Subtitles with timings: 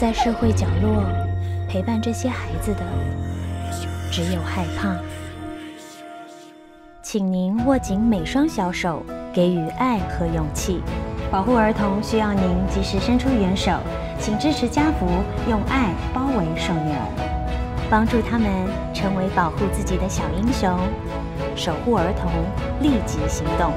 [0.00, 1.02] 在社会角落
[1.68, 2.84] 陪伴这些孩子的，
[4.12, 4.96] 只有害怕。
[7.02, 9.02] 请您握紧每双小手，
[9.32, 10.80] 给予爱和勇气。
[11.32, 13.72] 保护儿童需要您及时伸出援手，
[14.20, 15.08] 请支持家福
[15.50, 18.48] 用爱包围受虐儿，帮助他们
[18.94, 20.78] 成为保护自己的小英雄，
[21.56, 22.30] 守护儿童，
[22.80, 23.72] 立即行动。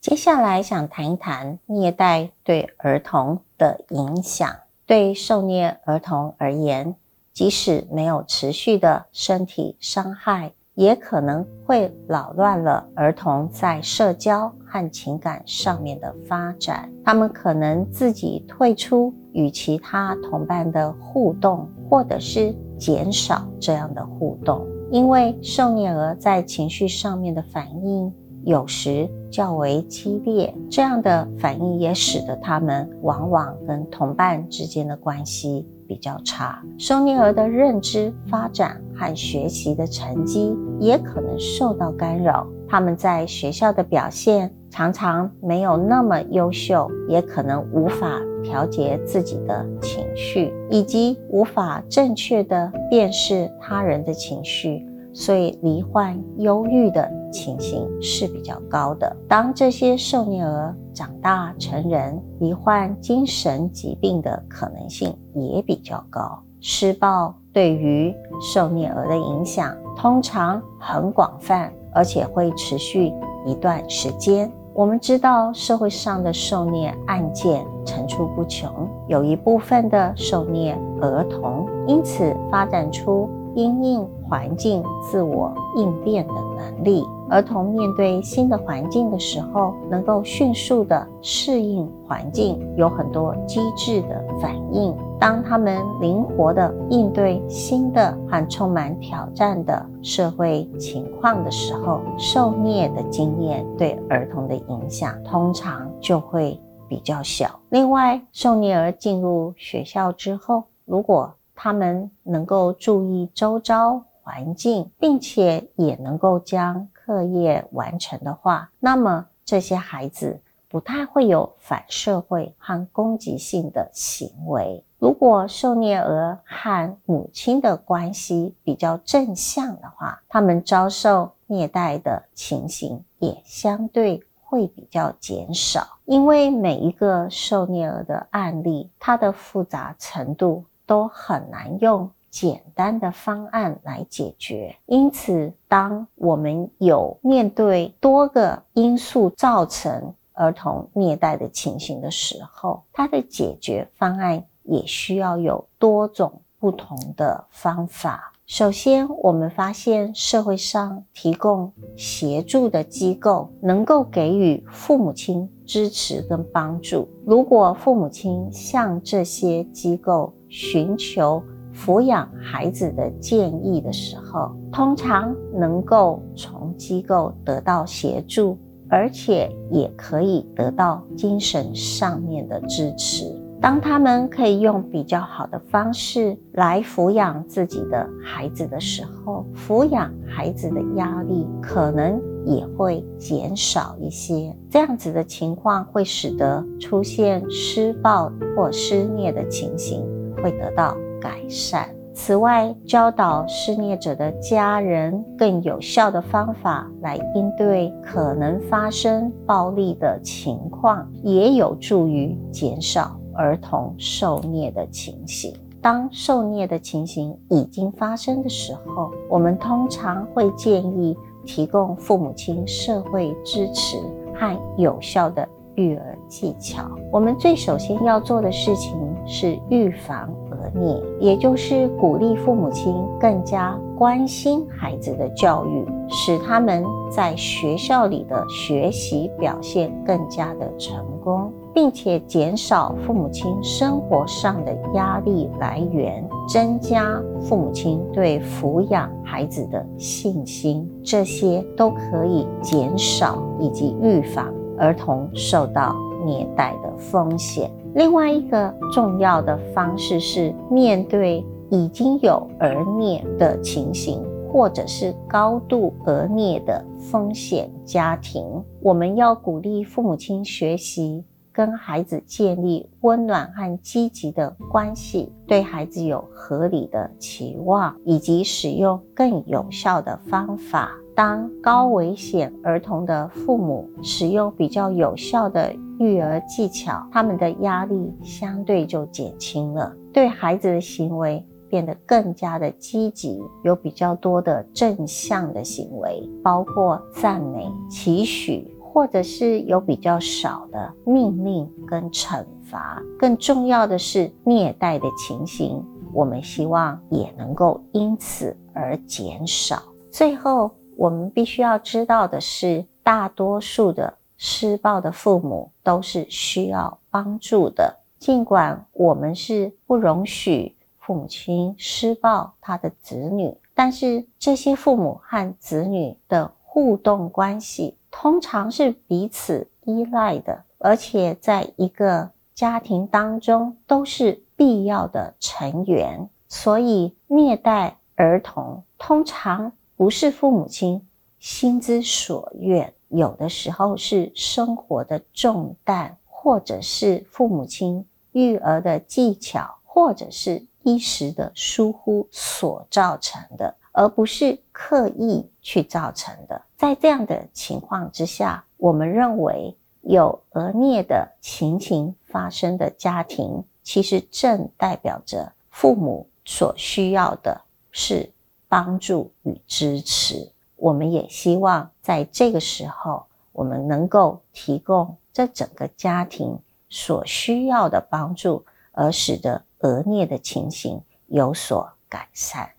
[0.00, 4.48] 接下来想谈一谈虐待对儿童的影响。
[4.86, 6.96] 对受虐儿童而言，
[7.34, 16.90] 即使没有持续的身体伤害，也可能会扰乱了儿童在社交和情感上面的发展。
[17.04, 28.10] 他们可能自己退出与其他同伴的互动，或者是减少这样的互动，因为受虐儿在情绪上面的反应。
[28.46, 36.62] 有时较为激烈，这样的反应也使得他们往往跟同伴之间的关系比较差。
[36.78, 54.86] 受虐儿的认知发展和学习的成绩也可能受到干扰，他们在学校的表现常常没有那么优秀，也可能无法调节自己的情绪，以及无法正确的辨识他人的情绪。
[55.12, 59.16] 所以，罹患忧郁的情形是比较高的。
[59.28, 66.42] 当这些受虐儿长大成人，罹患精神疾病的可能性也比较高。
[66.60, 73.12] 施暴对于受虐儿的影响通常很广泛，而且会持续
[73.46, 74.50] 一段时间。
[74.74, 83.28] 我们知道，社会上的受虐案件层出不穷，有一部分的受虐儿童因此发展出。
[83.56, 94.96] 因应环境自我应变的能力，儿童面对新的环境的时候，能够迅速的适应环境，有很多机智的反应。
[95.18, 107.58] 当他们灵活的应对新的和充满挑战的社会情况的时候，受虐的经验对儿童的影响通常就会比较小。
[107.70, 124.84] 另外，受虐儿进入学校之后，如果他们能够注意周遭环境，并且也能够将课业完成的话，那么这些孩子不太会有反社会和攻击性的行为。
[124.98, 135.98] 如果受虐儿和母亲的关系比较正向的话，他们遭受虐待的情形也相对会比较减少。
[136.04, 140.64] 因为每一个受虐儿的案例，它的复杂程度。
[140.86, 158.32] 都很难用简单的方案来解决，因此，当我们有面对多个因素造成儿童虐待的情形的时候，它的解决方案也需要有多种不同的方法。
[158.46, 167.08] 首先，我们发现社会上提供协助的机构能够给予父母亲支持跟帮助。
[167.24, 171.40] 如果父母亲向这些机构寻求
[171.74, 178.58] 抚养孩子的建议的时候，通常能够从机构得到协助，
[178.88, 183.24] 而且也可以得到精神上面的支持。
[183.60, 194.56] 当他们可以用比较好的方式来抚养自己的孩子的时候，抚养孩子的压力可能也会减少一些。
[194.70, 200.02] 这样子的情况会使得出现施暴或施虐的情形
[200.42, 201.88] 会得到改善。
[202.12, 213.16] 此外，教导施虐者的家人更有效的方法来应对可能发生暴力的情况，也有助于减少。
[213.32, 221.16] 儿童受虐的情形，当受虐的情形已经发生的时候，我们通常会建议
[221.46, 223.96] 提供父母亲社会支持
[224.34, 226.82] 和有效的育儿技巧。
[227.10, 228.92] 我们最首先要做的事情
[229.24, 230.28] 是预防
[230.74, 241.52] 你，也就是鼓励父母亲更加关心孩子的教育，使他们在学校里的学习表现更加的成功。
[241.72, 257.70] 并且减少父母亲生活上的压力来源，增加父母亲对抚养孩子的信心，这些都可以减少以及预防儿童受到虐待的风险。
[257.94, 264.22] 另外一个重要的方式是，面对已经有儿虐的情形。
[264.52, 268.44] 或者是高度讹虐的风险家庭。
[268.82, 271.24] 我们要鼓励父母亲学习。
[271.52, 280.92] 跟孩子建立温暖和积极的关系，对孩子有合理的期望，以及使用更有效的方法。
[281.20, 298.66] 当高危险儿童的父母使用比较有效的育儿技巧，他们的压力相对就减轻了，对孩子的行为变得更加的积极，有比较多的正向的行为，包括赞美、期许。
[298.80, 309.80] 或者是有比较少的命令跟惩罚，更重要的是虐待的情形，我们希望也能够因此而减少。
[310.10, 310.68] 最后，
[311.00, 318.00] 我们必须要知道的是，大多数的施暴的父母都是需要帮助的。
[318.18, 327.96] 尽管我们是不容许父母亲施暴他的子女，但是这些父母和子女的互动关系。
[328.10, 336.28] 通常是彼此依赖的，而且在一个家庭当中都是必要的成员。
[336.46, 341.06] 所以，虐待儿童通常不是父母亲
[341.38, 353.76] 心之所愿，有的时候是生活的重担，或者是父母亲育儿的技巧，或者是一时的疏忽所造成的。
[353.92, 356.62] 而不是刻意去造成的。
[356.78, 368.32] 在这样的情况之下，我们认为有讹孽的情形发生的家庭，其实正代表着父母所需要的是
[368.70, 370.52] 帮助与支持。
[370.76, 376.56] 我们也希望在这个时候，我们能够提供这整个家庭
[376.88, 382.70] 所需要的帮助，而使得额颞的情形有所改善。